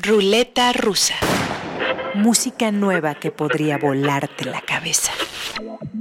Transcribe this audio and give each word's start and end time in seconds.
Ruleta 0.00 0.72
rusa. 0.72 1.14
Música 2.14 2.70
nueva 2.70 3.16
que 3.16 3.32
podría 3.32 3.78
volarte 3.78 4.44
la 4.44 4.60
cabeza. 4.60 5.10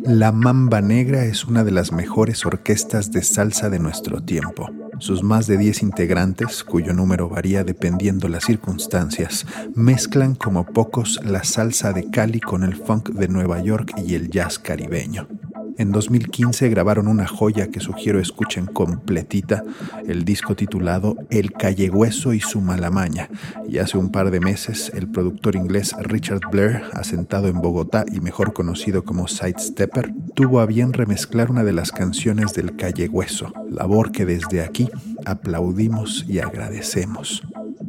La 0.03 0.31
Mamba 0.31 0.81
Negra 0.81 1.25
es 1.25 1.45
una 1.45 1.63
de 1.63 1.71
las 1.71 1.91
mejores 1.91 2.45
orquestas 2.45 3.11
de 3.11 3.23
salsa 3.23 3.71
de 3.71 3.79
nuestro 3.79 4.21
tiempo. 4.21 4.69
Sus 4.99 5.23
más 5.23 5.47
de 5.47 5.57
10 5.57 5.81
integrantes, 5.81 6.63
cuyo 6.63 6.93
número 6.93 7.27
varía 7.27 7.63
dependiendo 7.63 8.27
las 8.27 8.45
circunstancias, 8.45 9.47
mezclan 9.73 10.35
como 10.35 10.65
pocos 10.65 11.19
la 11.23 11.43
salsa 11.43 11.91
de 11.91 12.11
Cali 12.11 12.39
con 12.39 12.63
el 12.63 12.75
funk 12.75 13.09
de 13.09 13.27
Nueva 13.27 13.61
York 13.63 13.93
y 14.05 14.13
el 14.13 14.29
jazz 14.29 14.59
caribeño. 14.59 15.27
En 15.77 15.91
2015 15.91 16.69
grabaron 16.69 17.07
una 17.07 17.27
joya 17.27 17.67
que 17.67 17.79
sugiero 17.79 18.19
escuchen 18.19 18.65
completita, 18.65 19.63
el 20.07 20.25
disco 20.25 20.55
titulado 20.55 21.15
El 21.29 21.53
Callehueso 21.53 22.33
y 22.33 22.39
su 22.39 22.61
Malamaña. 22.61 23.29
Y 23.69 23.77
hace 23.77 23.99
un 23.99 24.09
par 24.09 24.31
de 24.31 24.39
meses, 24.39 24.91
el 24.95 25.07
productor 25.07 25.55
inglés 25.55 25.95
Richard 25.99 26.41
Blair, 26.51 26.81
asentado 26.93 27.47
en 27.47 27.61
Bogotá 27.61 28.05
y 28.11 28.21
mejor 28.21 28.53
conocido 28.53 29.03
como 29.03 29.27
Sidestepper, 29.27 30.11
tuvo 30.33 30.61
a 30.61 30.65
bien 30.65 30.93
remezclar 30.93 31.51
una 31.51 31.63
de 31.63 31.73
las 31.73 31.91
canciones 31.91 32.53
del 32.53 32.75
Callehueso, 32.75 33.53
labor 33.69 34.11
que 34.11 34.25
desde 34.25 34.61
aquí 34.61 34.89
aplaudimos 35.25 36.25
y 36.27 36.39
agradecemos 36.39 37.43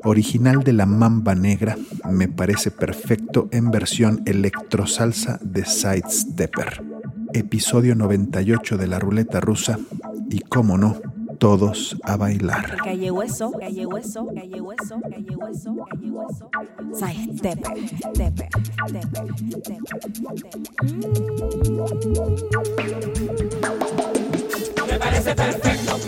original 0.05 0.63
de 0.63 0.73
la 0.73 0.87
Mamba 0.87 1.35
Negra, 1.35 1.77
me 2.09 2.29
parece 2.29 2.71
perfecto 2.71 3.49
en 3.51 3.73
versión 3.73 4.23
electrosalsa 4.27 5.41
de 5.43 5.65
Sidestepper 5.65 6.98
episodio 7.33 7.95
98 7.95 8.77
de 8.77 8.87
la 8.87 8.99
ruleta 8.99 9.41
rusa 9.41 9.79
y, 10.31 10.41
como 10.41 10.79
no, 10.79 10.97
todos 11.39 11.97
a 12.03 12.17
bailar. 12.17 12.77
Calle 12.83 13.11
hueso, 13.11 13.53
calle 13.53 13.87
hueso, 13.87 14.27
calle 14.35 14.61
hueso, 14.61 15.01
calle 15.01 15.37
hueso, 15.37 15.77
calle 15.91 16.11
hueso. 16.11 16.51
Step, 17.37 17.37
step, 17.37 17.65
step, 18.15 18.35
Me 24.87 24.99
parece 24.99 25.35
perfecto. 25.35 25.99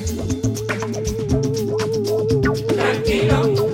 Tranquilo. 2.74 3.70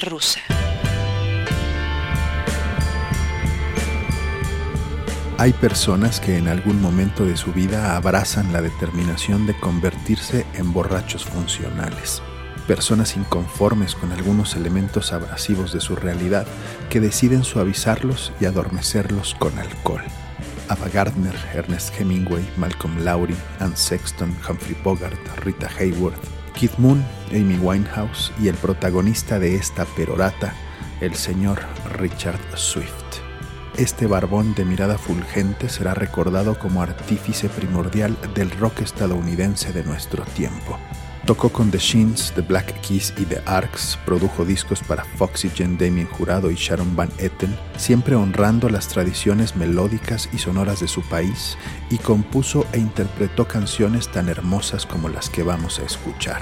Rusa. 0.00 0.40
Hay 5.40 5.52
personas 5.52 6.18
que 6.18 6.36
en 6.36 6.48
algún 6.48 6.82
momento 6.82 7.24
de 7.24 7.36
su 7.36 7.52
vida 7.52 7.96
abrazan 7.96 8.52
la 8.52 8.60
determinación 8.60 9.46
de 9.46 9.54
convertirse 9.54 10.44
en 10.54 10.72
borrachos 10.72 11.24
funcionales. 11.24 12.22
Personas 12.66 13.16
inconformes 13.16 13.94
con 13.94 14.10
algunos 14.10 14.56
elementos 14.56 15.12
abrasivos 15.12 15.72
de 15.72 15.80
su 15.80 15.94
realidad 15.94 16.44
que 16.90 16.98
deciden 16.98 17.44
suavizarlos 17.44 18.32
y 18.40 18.46
adormecerlos 18.46 19.36
con 19.38 19.56
alcohol. 19.60 20.02
Ava 20.68 20.88
Gardner, 20.88 21.36
Ernest 21.54 21.98
Hemingway, 21.98 22.46
Malcolm 22.56 23.04
Lowry, 23.04 23.36
Anne 23.60 23.76
Sexton, 23.76 24.36
Humphrey 24.48 24.76
Bogart, 24.82 25.18
Rita 25.44 25.70
Hayworth, 25.78 26.37
Keith 26.58 26.76
Moon, 26.78 27.04
Amy 27.30 27.56
Winehouse 27.56 28.32
y 28.40 28.48
el 28.48 28.56
protagonista 28.56 29.38
de 29.38 29.54
esta 29.54 29.84
perorata, 29.84 30.54
el 31.00 31.14
señor 31.14 31.60
Richard 31.98 32.40
Swift. 32.56 33.20
Este 33.76 34.08
barbón 34.08 34.54
de 34.56 34.64
mirada 34.64 34.98
fulgente 34.98 35.68
será 35.68 35.94
recordado 35.94 36.58
como 36.58 36.82
artífice 36.82 37.48
primordial 37.48 38.18
del 38.34 38.50
rock 38.50 38.80
estadounidense 38.80 39.72
de 39.72 39.84
nuestro 39.84 40.24
tiempo. 40.24 40.80
Tocó 41.28 41.50
con 41.50 41.70
The 41.70 41.76
Shins, 41.76 42.32
The 42.34 42.40
Black 42.40 42.80
Keys 42.80 43.12
y 43.18 43.26
The 43.26 43.42
Arcs, 43.44 43.98
produjo 44.06 44.46
discos 44.46 44.80
para 44.80 45.04
Foxygen, 45.04 45.76
Damien 45.76 46.06
Jurado 46.06 46.50
y 46.50 46.54
Sharon 46.54 46.96
Van 46.96 47.10
Etten, 47.18 47.54
siempre 47.76 48.14
honrando 48.14 48.70
las 48.70 48.88
tradiciones 48.88 49.54
melódicas 49.54 50.30
y 50.32 50.38
sonoras 50.38 50.80
de 50.80 50.88
su 50.88 51.02
país, 51.02 51.58
y 51.90 51.98
compuso 51.98 52.64
e 52.72 52.78
interpretó 52.78 53.46
canciones 53.46 54.10
tan 54.10 54.30
hermosas 54.30 54.86
como 54.86 55.10
las 55.10 55.28
que 55.28 55.42
vamos 55.42 55.78
a 55.80 55.82
escuchar. 55.82 56.40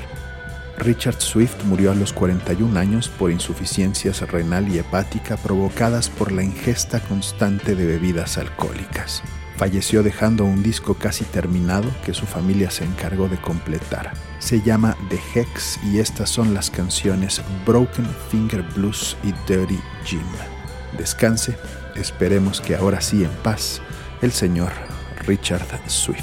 Richard 0.79 1.21
Swift 1.21 1.65
murió 1.65 1.91
a 1.91 1.97
los 1.97 2.13
41 2.13 2.79
años 2.79 3.09
por 3.09 3.33
insuficiencias 3.33 4.21
renal 4.21 4.69
y 4.69 4.79
hepática 4.79 5.37
provocadas 5.37 6.09
por 6.09 6.31
la 6.31 6.45
ingesta 6.45 7.01
constante 7.01 7.75
de 7.75 7.87
bebidas 7.87 8.39
alcohólicas. 8.39 9.25
Falleció 9.57 10.03
dejando 10.03 10.45
un 10.45 10.63
disco 10.63 10.95
casi 10.95 11.25
terminado 11.25 11.89
que 12.05 12.13
su 12.13 12.27
familia 12.27 12.71
se 12.71 12.85
encargó 12.85 13.29
de 13.29 13.41
completar. 13.41 14.13
Se 14.39 14.61
llama 14.61 14.97
The 15.09 15.19
Hex 15.35 15.81
y 15.85 15.99
estas 15.99 16.29
son 16.29 16.53
las 16.53 16.71
canciones 16.71 17.41
Broken 17.65 18.07
Finger 18.31 18.63
Blues 18.75 19.17
y 19.23 19.33
Dirty 19.51 19.81
Jim. 20.05 20.21
Descanse, 20.99 21.57
esperemos 21.95 22.61
que 22.61 22.77
ahora 22.77 23.01
sí 23.01 23.25
en 23.25 23.31
paz, 23.43 23.81
el 24.21 24.33
señor 24.33 24.73
Richard 25.27 25.67
Swift. 25.87 26.23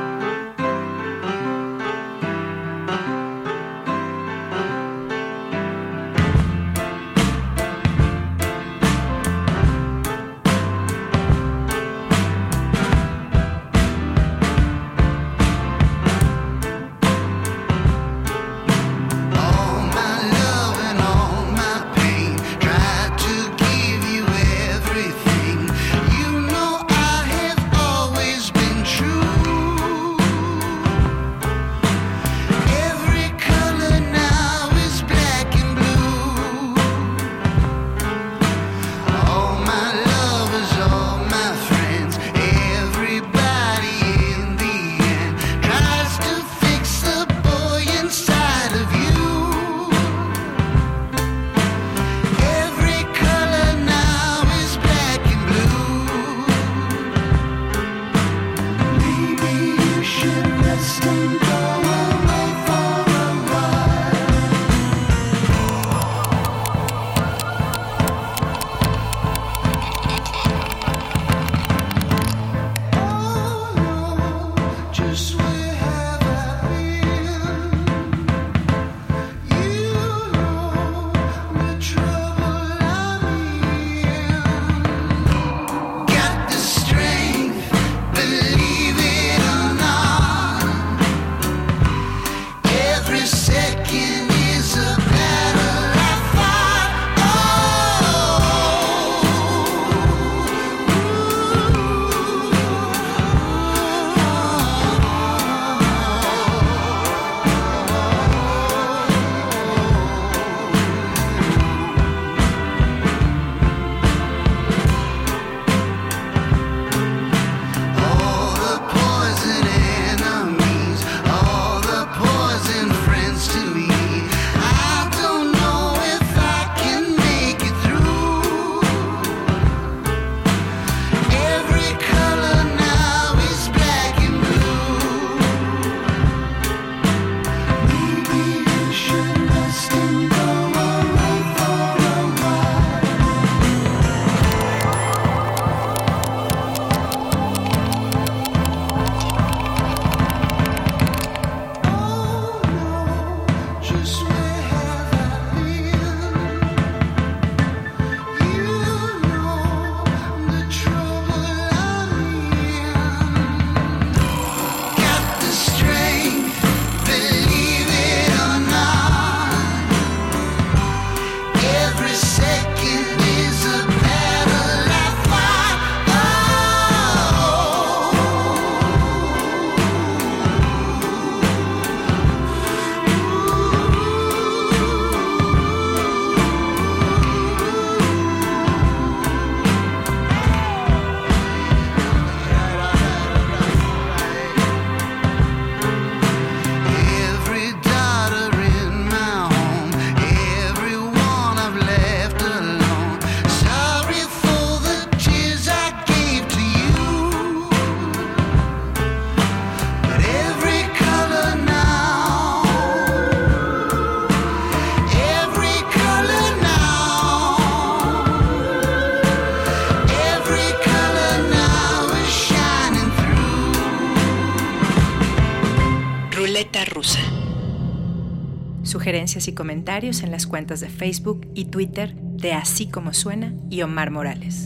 Y 229.33 229.53
comentarios 229.53 230.23
en 230.23 230.31
las 230.31 230.45
cuentas 230.45 230.81
de 230.81 230.89
Facebook 230.89 231.47
y 231.53 231.65
Twitter 231.65 232.13
de 232.15 232.51
Así 232.51 232.87
como 232.87 233.13
Suena 233.13 233.53
y 233.69 233.81
Omar 233.81 234.11
Morales. 234.11 234.65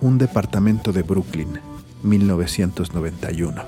Un 0.00 0.18
departamento 0.18 0.92
de 0.92 1.02
Brooklyn, 1.02 1.60
1991. 2.02 3.62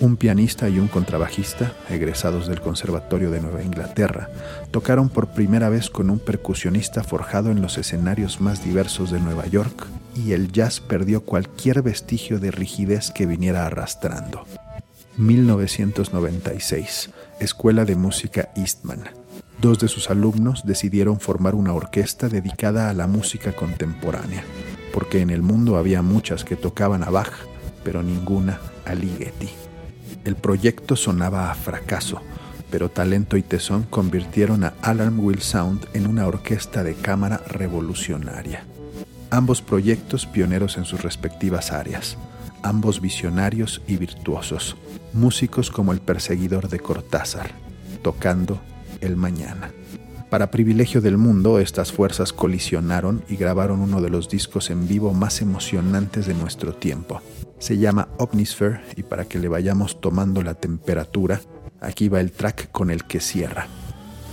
Un 0.00 0.16
pianista 0.16 0.70
y 0.70 0.78
un 0.78 0.88
contrabajista, 0.88 1.74
egresados 1.90 2.48
del 2.48 2.62
Conservatorio 2.62 3.30
de 3.30 3.42
Nueva 3.42 3.62
Inglaterra, 3.62 4.30
tocaron 4.70 5.10
por 5.10 5.28
primera 5.28 5.68
vez 5.68 5.90
con 5.90 6.08
un 6.08 6.20
percusionista 6.20 7.04
forjado 7.04 7.50
en 7.50 7.60
los 7.60 7.76
escenarios 7.76 8.40
más 8.40 8.64
diversos 8.64 9.10
de 9.10 9.20
Nueva 9.20 9.46
York 9.46 9.86
y 10.16 10.32
el 10.32 10.52
jazz 10.52 10.80
perdió 10.80 11.20
cualquier 11.20 11.82
vestigio 11.82 12.38
de 12.38 12.50
rigidez 12.50 13.10
que 13.10 13.26
viniera 13.26 13.66
arrastrando. 13.66 14.46
1996, 15.18 17.10
Escuela 17.40 17.84
de 17.84 17.96
Música 17.96 18.50
Eastman. 18.54 19.02
Dos 19.60 19.80
de 19.80 19.88
sus 19.88 20.10
alumnos 20.10 20.64
decidieron 20.64 21.18
formar 21.18 21.56
una 21.56 21.72
orquesta 21.72 22.28
dedicada 22.28 22.88
a 22.88 22.94
la 22.94 23.08
música 23.08 23.52
contemporánea, 23.52 24.44
porque 24.94 25.20
en 25.20 25.30
el 25.30 25.42
mundo 25.42 25.76
había 25.76 26.02
muchas 26.02 26.44
que 26.44 26.54
tocaban 26.54 27.02
a 27.02 27.10
Bach, 27.10 27.32
pero 27.82 28.04
ninguna 28.04 28.60
a 28.86 28.94
Ligeti. 28.94 29.50
El 30.24 30.36
proyecto 30.36 30.94
sonaba 30.94 31.50
a 31.50 31.54
fracaso, 31.56 32.22
pero 32.70 32.88
talento 32.88 33.36
y 33.36 33.42
tesón 33.42 33.82
convirtieron 33.90 34.62
a 34.62 34.74
Alarm 34.82 35.18
Will 35.18 35.42
Sound 35.42 35.86
en 35.94 36.06
una 36.06 36.28
orquesta 36.28 36.84
de 36.84 36.94
cámara 36.94 37.42
revolucionaria. 37.48 38.64
Ambos 39.30 39.62
proyectos 39.62 40.26
pioneros 40.26 40.76
en 40.76 40.84
sus 40.84 41.02
respectivas 41.02 41.72
áreas, 41.72 42.16
ambos 42.62 43.00
visionarios 43.00 43.82
y 43.86 43.96
virtuosos, 43.96 44.76
músicos 45.12 45.70
como 45.70 45.92
el 45.92 46.00
perseguidor 46.00 46.68
de 46.68 46.80
Cortázar, 46.80 47.50
tocando 48.02 48.60
el 49.00 49.16
mañana. 49.16 49.70
Para 50.30 50.50
privilegio 50.50 51.00
del 51.00 51.16
mundo, 51.16 51.58
estas 51.58 51.90
fuerzas 51.90 52.34
colisionaron 52.34 53.24
y 53.28 53.36
grabaron 53.36 53.80
uno 53.80 54.02
de 54.02 54.10
los 54.10 54.28
discos 54.28 54.68
en 54.68 54.86
vivo 54.86 55.14
más 55.14 55.40
emocionantes 55.40 56.26
de 56.26 56.34
nuestro 56.34 56.74
tiempo. 56.74 57.22
Se 57.58 57.78
llama 57.78 58.08
Omnisphere 58.18 58.82
y 58.96 59.04
para 59.04 59.24
que 59.24 59.38
le 59.38 59.48
vayamos 59.48 60.00
tomando 60.02 60.42
la 60.42 60.54
temperatura, 60.54 61.40
aquí 61.80 62.08
va 62.08 62.20
el 62.20 62.30
track 62.30 62.70
con 62.70 62.90
el 62.90 63.04
que 63.04 63.20
cierra. 63.20 63.68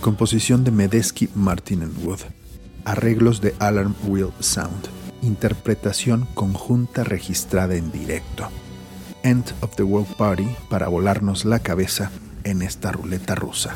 Composición 0.02 0.64
de 0.64 0.70
Medesky 0.70 1.30
Martin 1.34 1.90
Wood. 2.04 2.20
Arreglos 2.84 3.40
de 3.40 3.54
Alarm 3.58 3.94
Wheel 4.06 4.32
Sound. 4.38 5.05
Interpretación 5.22 6.26
conjunta 6.34 7.04
registrada 7.04 7.74
en 7.74 7.90
directo. 7.90 8.48
End 9.22 9.44
of 9.60 9.74
the 9.76 9.82
World 9.82 10.14
Party 10.16 10.46
para 10.68 10.88
volarnos 10.88 11.44
la 11.44 11.58
cabeza 11.58 12.10
en 12.44 12.62
esta 12.62 12.92
ruleta 12.92 13.34
rusa. 13.34 13.74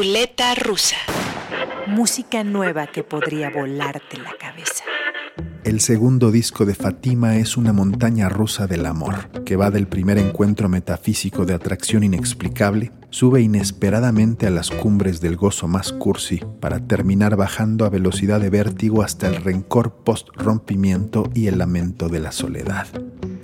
Ruleta 0.00 0.54
rusa. 0.54 0.96
Música 1.86 2.42
nueva 2.42 2.86
que 2.86 3.04
podría 3.04 3.50
volarte 3.50 4.16
la 4.16 4.34
cabeza. 4.40 4.82
El 5.62 5.80
segundo 5.80 6.30
disco 6.30 6.64
de 6.64 6.74
Fatima 6.74 7.36
es 7.36 7.58
una 7.58 7.74
montaña 7.74 8.30
rusa 8.30 8.66
del 8.66 8.86
amor, 8.86 9.28
que 9.44 9.56
va 9.56 9.70
del 9.70 9.88
primer 9.88 10.16
encuentro 10.16 10.70
metafísico 10.70 11.44
de 11.44 11.52
atracción 11.52 12.02
inexplicable, 12.02 12.92
sube 13.10 13.42
inesperadamente 13.42 14.46
a 14.46 14.50
las 14.50 14.70
cumbres 14.70 15.20
del 15.20 15.36
gozo 15.36 15.68
más 15.68 15.92
cursi, 15.92 16.40
para 16.60 16.80
terminar 16.86 17.36
bajando 17.36 17.84
a 17.84 17.90
velocidad 17.90 18.40
de 18.40 18.48
vértigo 18.48 19.02
hasta 19.02 19.28
el 19.28 19.36
rencor 19.36 19.96
post-rompimiento 20.02 21.28
y 21.34 21.48
el 21.48 21.58
lamento 21.58 22.08
de 22.08 22.20
la 22.20 22.32
soledad. 22.32 22.86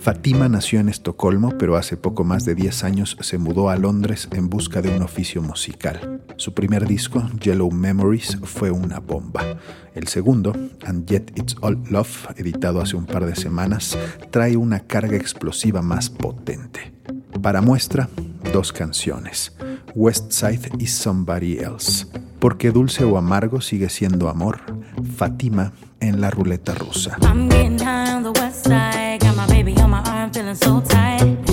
Fatima 0.07 0.49
nació 0.49 0.79
en 0.79 0.89
Estocolmo, 0.89 1.59
pero 1.59 1.77
hace 1.77 1.97
poco 1.97 2.23
más 2.23 2.45
de 2.45 2.55
10 2.55 2.85
años 2.85 3.17
se 3.23 3.39
mudó 3.39 3.71
a 3.71 3.77
Londres 3.77 4.29
en 4.31 4.49
busca 4.49 4.81
de 4.81 4.97
un 4.97 5.03
oficio 5.03 5.43
musical. 5.43 6.23
Su 6.37 6.55
primer 6.55 6.87
disco, 6.87 7.29
Yellow 7.41 7.73
Memories, 7.73 8.39
fue 8.45 8.71
una 8.71 9.01
bomba. 9.01 9.59
El 9.97 10.07
segundo, 10.07 10.53
And 10.85 11.09
Yet 11.09 11.33
It's 11.35 11.57
All 11.61 11.83
Love, 11.91 12.29
editado 12.37 12.81
hace 12.81 12.95
un 12.95 13.05
par 13.07 13.27
de 13.27 13.35
semanas, 13.35 13.99
trae 14.31 14.57
una 14.57 14.79
carga 14.79 15.17
explosiva 15.17 15.83
más 15.83 16.09
potente. 16.09 16.93
Para 17.43 17.61
muestra, 17.61 18.09
dos 18.53 18.73
canciones, 18.73 19.57
West 19.97 20.31
Side 20.31 20.71
y 20.79 20.87
Somebody 20.87 21.59
Else, 21.59 22.07
porque 22.39 22.71
dulce 22.71 23.03
o 23.03 23.19
amargo 23.19 23.61
sigue 23.61 23.89
siendo 23.89 24.29
amor, 24.29 24.61
Fatima 25.17 25.73
en 25.99 26.21
la 26.21 26.31
ruleta 26.31 26.77
rusa. 26.77 27.17
so 30.57 30.81
tight. 30.81 31.46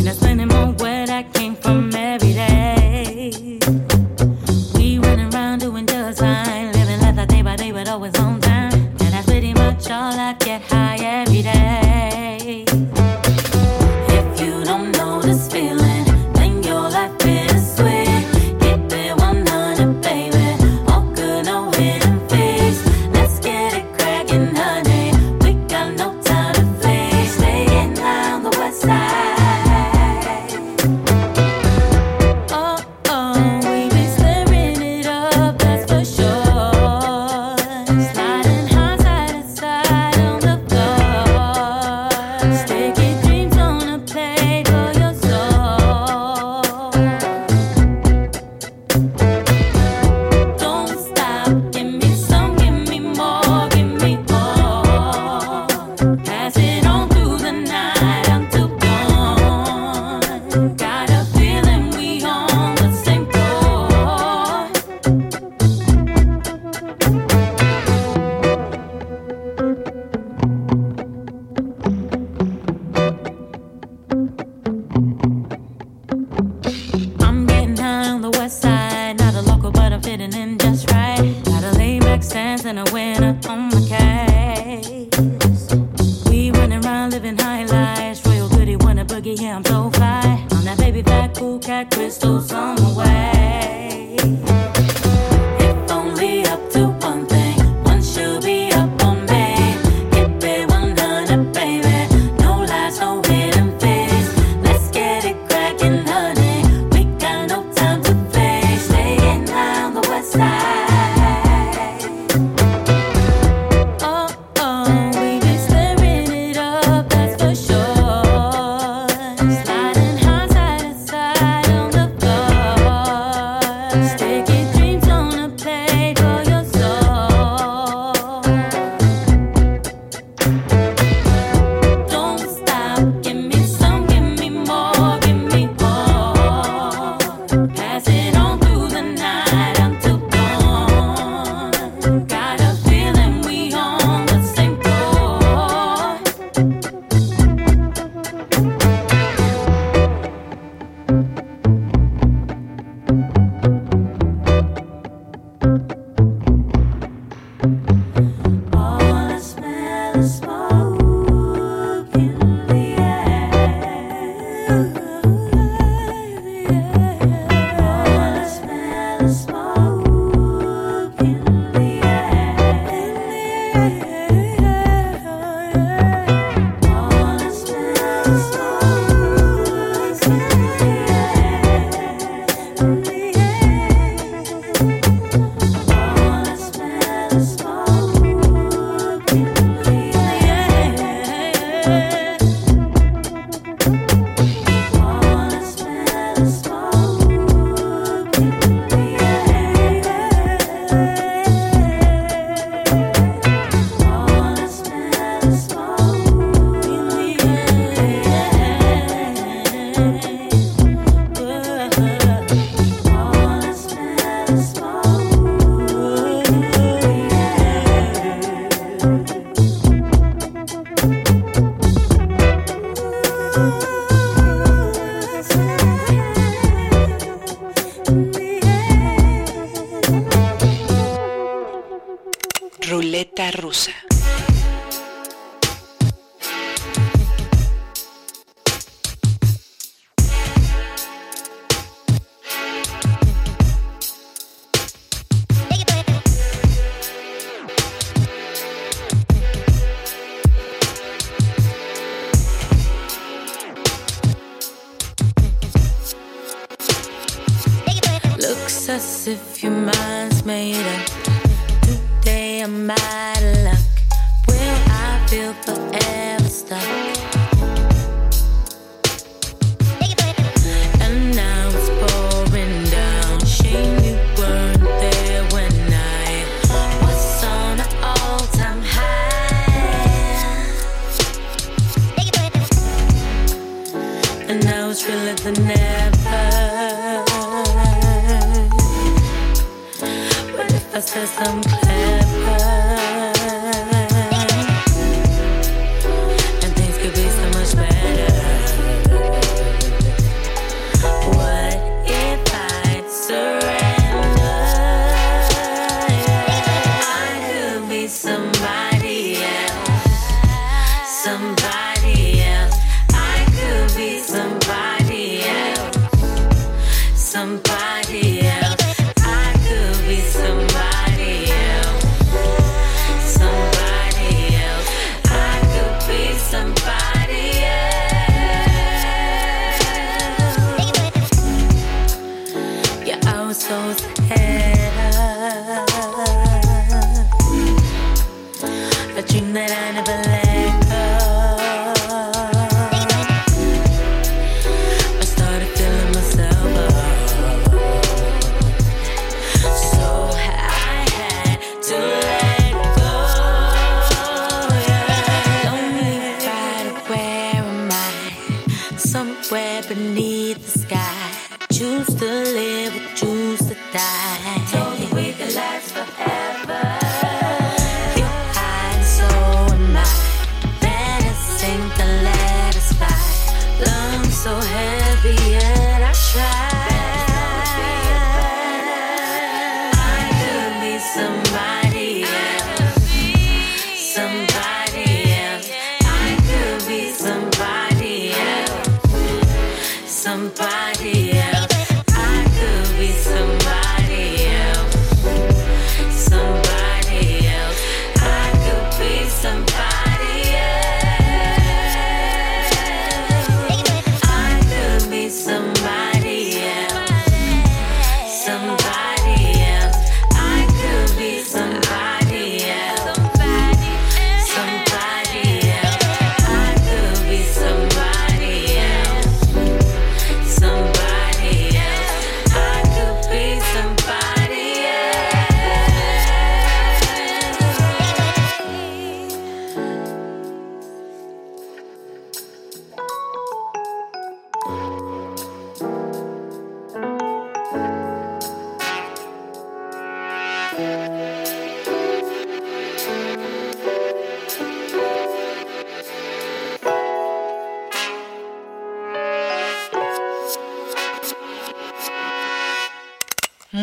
to 291.13 291.27
some 291.27 291.61
place. 291.61 291.92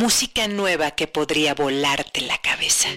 Música 0.00 0.48
nueva 0.48 0.92
que 0.92 1.06
podría 1.06 1.54
volarte 1.54 2.22
la 2.22 2.38
cabeza. 2.38 2.88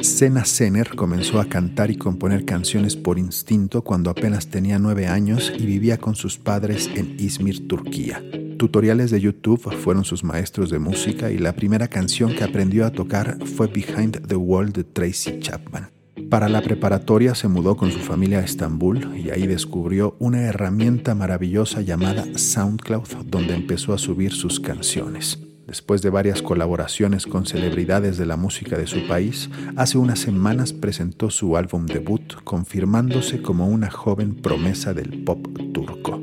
Sena 0.00 0.44
Sener 0.44 0.94
comenzó 0.94 1.40
a 1.40 1.48
cantar 1.48 1.90
y 1.90 1.96
componer 1.96 2.44
canciones 2.44 2.94
por 2.94 3.18
instinto 3.18 3.82
cuando 3.82 4.10
apenas 4.10 4.46
tenía 4.46 4.78
nueve 4.78 5.08
años 5.08 5.52
y 5.58 5.66
vivía 5.66 5.98
con 5.98 6.14
sus 6.14 6.38
padres 6.38 6.88
en 6.94 7.16
Izmir, 7.18 7.66
Turquía. 7.66 8.22
Tutoriales 8.58 9.10
de 9.10 9.20
YouTube 9.20 9.74
fueron 9.82 10.04
sus 10.04 10.22
maestros 10.22 10.70
de 10.70 10.78
música 10.78 11.32
y 11.32 11.38
la 11.38 11.54
primera 11.54 11.88
canción 11.88 12.32
que 12.32 12.44
aprendió 12.44 12.86
a 12.86 12.92
tocar 12.92 13.44
fue 13.44 13.66
Behind 13.66 14.28
the 14.28 14.36
Wall 14.36 14.72
de 14.72 14.84
Tracy 14.84 15.40
Chapman. 15.40 15.90
Para 16.32 16.48
la 16.48 16.62
preparatoria 16.62 17.34
se 17.34 17.46
mudó 17.46 17.76
con 17.76 17.92
su 17.92 17.98
familia 17.98 18.38
a 18.38 18.42
Estambul 18.42 19.14
y 19.18 19.28
ahí 19.28 19.46
descubrió 19.46 20.16
una 20.18 20.40
herramienta 20.40 21.14
maravillosa 21.14 21.82
llamada 21.82 22.24
SoundCloud 22.34 23.26
donde 23.26 23.54
empezó 23.54 23.92
a 23.92 23.98
subir 23.98 24.32
sus 24.32 24.58
canciones. 24.58 25.38
Después 25.66 26.00
de 26.00 26.08
varias 26.08 26.40
colaboraciones 26.40 27.26
con 27.26 27.44
celebridades 27.44 28.16
de 28.16 28.24
la 28.24 28.38
música 28.38 28.78
de 28.78 28.86
su 28.86 29.06
país, 29.06 29.50
hace 29.76 29.98
unas 29.98 30.20
semanas 30.20 30.72
presentó 30.72 31.28
su 31.28 31.54
álbum 31.58 31.84
debut, 31.84 32.36
confirmándose 32.44 33.42
como 33.42 33.66
una 33.66 33.90
joven 33.90 34.34
promesa 34.34 34.94
del 34.94 35.24
pop 35.24 35.46
turco. 35.74 36.18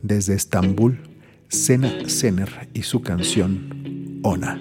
Desde 0.00 0.34
Estambul, 0.34 1.00
Sena 1.48 2.08
Sener 2.08 2.68
y 2.72 2.82
su 2.82 3.02
canción 3.02 4.20
Ona. 4.22 4.60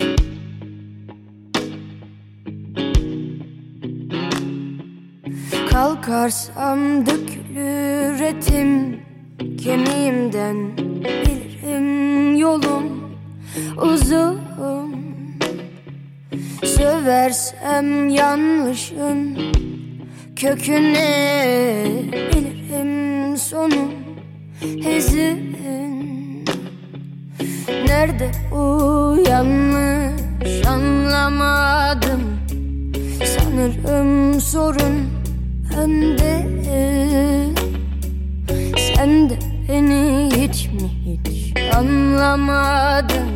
Kalkarsam 5.79 7.05
dökülür 7.05 8.21
etim 8.21 8.99
Kemiğimden 9.63 10.77
bilirim 10.77 12.35
yolum 12.35 13.15
uzun. 13.77 14.39
Söversem 16.63 18.09
yanlışın 18.09 19.37
köküne 20.35 21.85
bilirim 22.13 23.37
sonum 23.37 23.93
hezin 24.83 25.55
Nerede 27.87 28.31
bu 28.51 29.17
yanlış 29.29 30.65
anlamadım? 30.67 32.21
Sanırım 33.25 34.41
sorun 34.41 35.18
bende 35.79 36.45
Sen 38.77 39.29
de 39.29 39.37
beni 39.69 40.29
hiç 40.35 40.67
mi 40.67 40.89
hiç 41.05 41.53
anlamadın? 41.75 43.29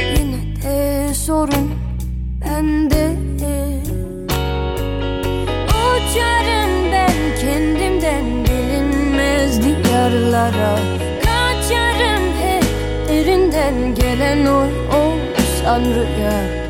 Yine 0.00 0.56
de 0.62 1.14
sorun 1.14 1.70
bende. 2.40 3.16
Uçarım 5.68 6.92
ben 6.92 7.16
kendimden 7.40 8.24
bilinmez 8.44 9.60
diyarlara. 9.62 10.78
Kaçarım 11.20 12.24
hep 12.42 12.64
Ellerinden 13.10 13.94
gelen 13.94 14.46
o, 14.46 14.66
o 14.96 15.12
sanrıya 15.62 16.65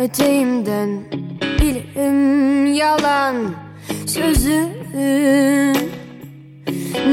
Eteğimden 0.00 0.88
bilirim 1.60 2.66
yalan 2.74 3.36
sözün 4.06 4.68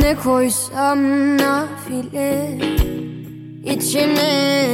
Ne 0.01 0.15
koysam 0.23 0.99
nafile 1.37 2.57
içine 3.63 4.65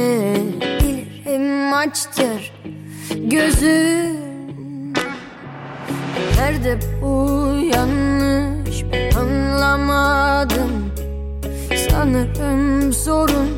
Bilirim 0.80 1.72
açtır 1.72 2.52
gözün 3.14 4.14
Nerede 6.38 6.78
bu 7.02 7.52
yanlış 7.74 8.84
ben 8.92 9.18
anlamadım. 9.18 10.92
Sanırım 11.90 12.92
sorun 12.92 13.48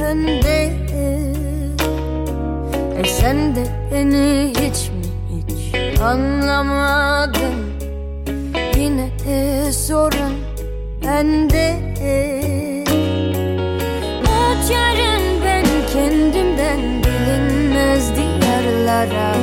bende 0.00 0.72
E 3.00 3.04
sen 3.04 3.56
de 3.56 3.64
beni 3.92 4.52
hiç 4.60 4.88
mi 4.88 5.06
hiç 5.30 5.74
anlamadın? 6.00 7.54
Yine 8.76 9.10
de 9.26 9.72
sorun 9.72 10.34
bende. 11.04 11.76
Umut 14.18 14.70
yarın 14.70 15.44
ben 15.44 15.64
kendimden 15.92 16.80
bilinmez 17.02 18.12
diyarlara 18.16 19.34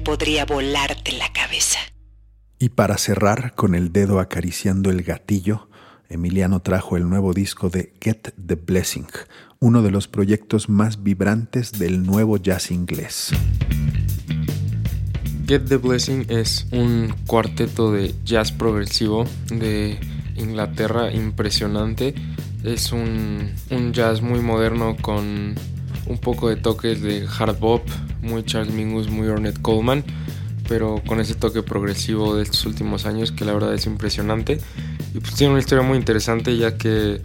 podría 0.00 0.44
volarte 0.44 1.12
la 1.12 1.32
cabeza. 1.32 1.78
Y 2.58 2.70
para 2.70 2.98
cerrar, 2.98 3.54
con 3.54 3.74
el 3.74 3.92
dedo 3.92 4.20
acariciando 4.20 4.90
el 4.90 5.02
gatillo, 5.02 5.68
Emiliano 6.10 6.60
trajo 6.60 6.96
el 6.96 7.08
nuevo 7.08 7.32
disco 7.32 7.70
de 7.70 7.94
Get 8.00 8.34
the 8.44 8.56
Blessing, 8.56 9.06
uno 9.60 9.80
de 9.82 9.90
los 9.90 10.08
proyectos 10.08 10.68
más 10.68 11.02
vibrantes 11.02 11.72
del 11.72 12.02
nuevo 12.02 12.36
jazz 12.36 12.70
inglés. 12.70 13.30
Get 15.46 15.66
the 15.68 15.76
Blessing 15.76 16.26
es 16.28 16.66
un 16.72 17.14
cuarteto 17.26 17.92
de 17.92 18.14
jazz 18.24 18.52
progresivo 18.52 19.24
de 19.50 19.98
Inglaterra 20.36 21.12
impresionante. 21.12 22.14
Es 22.64 22.92
un, 22.92 23.52
un 23.70 23.92
jazz 23.92 24.20
muy 24.20 24.40
moderno 24.40 24.96
con 25.00 25.54
un 26.06 26.18
poco 26.18 26.48
de 26.48 26.56
toques 26.56 27.00
de 27.00 27.26
hard 27.38 27.58
bop, 27.58 27.88
muy 28.22 28.44
Charles 28.44 28.72
Mingus, 28.72 29.08
muy 29.08 29.28
Ornette 29.28 29.60
Coleman, 29.60 30.04
pero 30.68 31.02
con 31.06 31.20
ese 31.20 31.34
toque 31.34 31.62
progresivo 31.62 32.36
de 32.36 32.42
estos 32.42 32.64
últimos 32.66 33.06
años 33.06 33.32
que 33.32 33.44
la 33.44 33.52
verdad 33.52 33.74
es 33.74 33.86
impresionante. 33.86 34.60
Y 35.14 35.18
pues 35.18 35.34
tiene 35.34 35.52
una 35.52 35.60
historia 35.60 35.84
muy 35.84 35.98
interesante 35.98 36.56
ya 36.56 36.76
que 36.76 37.20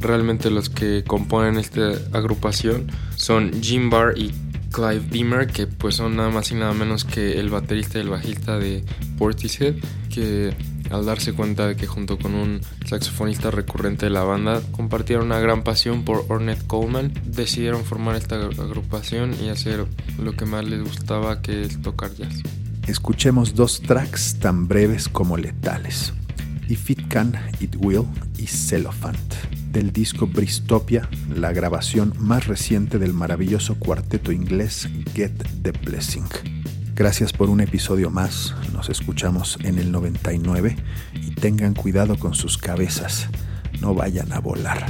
realmente 0.00 0.50
los 0.50 0.68
que 0.68 1.04
componen 1.06 1.56
esta 1.56 1.92
agrupación 2.12 2.88
son 3.16 3.62
Jim 3.62 3.88
Barr 3.88 4.18
y 4.18 4.32
Clive 4.72 5.02
Beamer, 5.10 5.46
que 5.46 5.66
pues 5.66 5.96
son 5.96 6.16
nada 6.16 6.30
más 6.30 6.50
y 6.50 6.54
nada 6.54 6.72
menos 6.72 7.04
que 7.04 7.38
el 7.38 7.50
baterista 7.50 7.98
y 7.98 8.02
el 8.02 8.08
bajista 8.08 8.58
de 8.58 8.84
Portishead, 9.18 9.74
que 10.12 10.54
al 10.90 11.04
darse 11.06 11.32
cuenta 11.32 11.66
de 11.68 11.76
que 11.76 11.86
junto 11.86 12.18
con 12.18 12.34
un 12.34 12.60
saxofonista 12.86 13.50
recurrente 13.50 14.06
de 14.06 14.10
la 14.10 14.24
banda 14.24 14.60
compartieron 14.72 15.26
una 15.26 15.40
gran 15.40 15.62
pasión 15.62 16.04
por 16.04 16.24
Ornette 16.28 16.66
Coleman, 16.66 17.12
decidieron 17.24 17.84
formar 17.84 18.16
esta 18.16 18.36
agrupación 18.36 19.34
y 19.42 19.48
hacer 19.48 19.86
lo 20.18 20.32
que 20.36 20.44
más 20.44 20.64
les 20.64 20.82
gustaba, 20.82 21.42
que 21.42 21.62
es 21.62 21.80
tocar 21.82 22.14
jazz. 22.14 22.42
Escuchemos 22.86 23.54
dos 23.54 23.80
tracks 23.80 24.38
tan 24.40 24.66
breves 24.66 25.08
como 25.08 25.36
letales. 25.36 26.12
If 26.68 26.90
It 26.90 27.08
Can, 27.08 27.34
It 27.60 27.76
Will 27.78 28.04
y 28.38 28.46
Cellophant, 28.46 29.34
del 29.70 29.92
disco 29.92 30.26
Bristopia, 30.26 31.08
la 31.34 31.52
grabación 31.52 32.14
más 32.18 32.46
reciente 32.46 32.98
del 32.98 33.12
maravilloso 33.12 33.76
cuarteto 33.76 34.32
inglés 34.32 34.88
Get 35.14 35.32
the 35.62 35.72
Blessing. 35.72 36.61
Gracias 37.02 37.32
por 37.32 37.50
un 37.50 37.60
episodio 37.60 38.10
más, 38.10 38.54
nos 38.72 38.88
escuchamos 38.88 39.58
en 39.64 39.76
el 39.78 39.90
99 39.90 40.76
y 41.14 41.34
tengan 41.34 41.74
cuidado 41.74 42.16
con 42.16 42.32
sus 42.32 42.58
cabezas, 42.58 43.28
no 43.80 43.92
vayan 43.92 44.32
a 44.32 44.38
volar. 44.38 44.86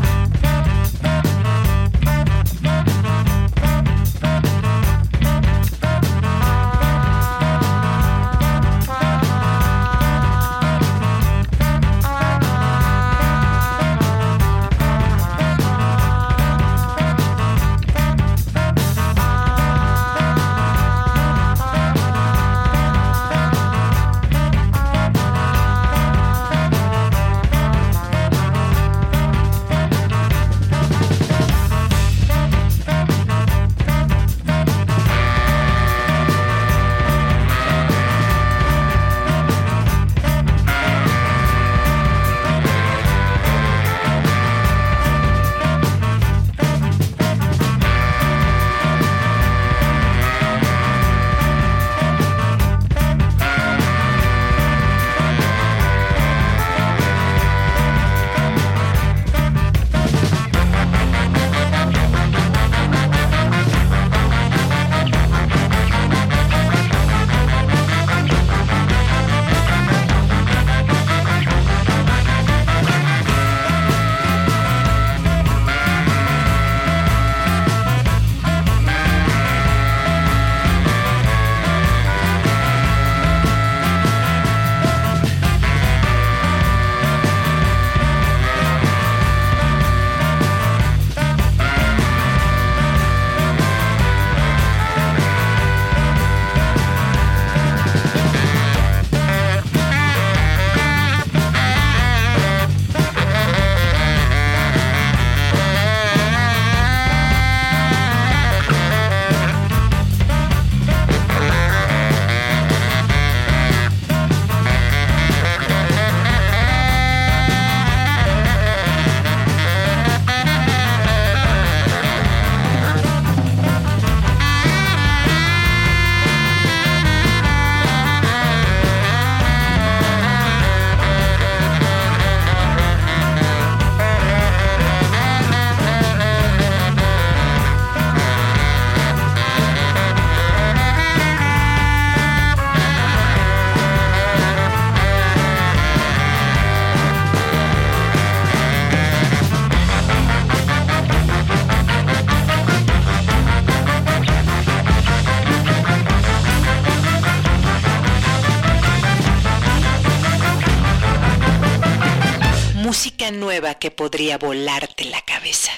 Que 163.83 163.91
podría 163.91 164.39
volarte 164.39 165.05
la 165.07 165.21
cabeza. 165.23 165.73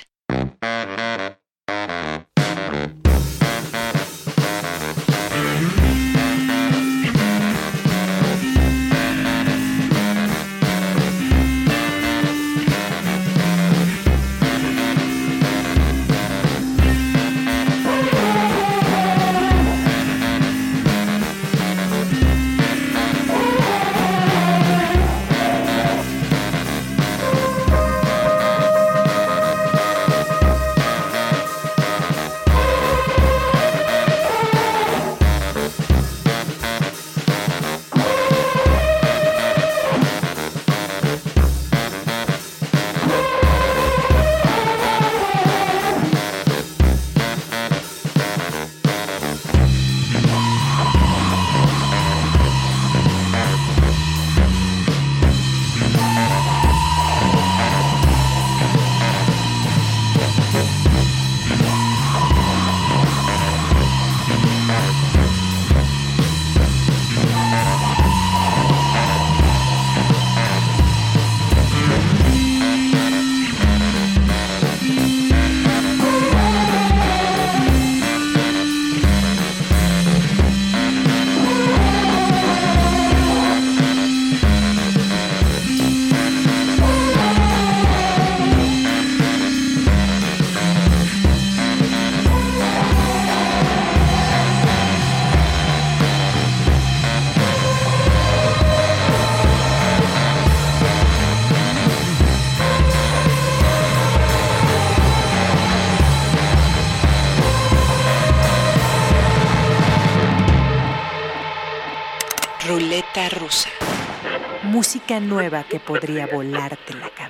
Nueva 115.20 115.64
que 115.64 115.80
podría 115.80 116.26
volarte 116.26 116.94
la 116.94 117.10
cabeza. 117.10 117.23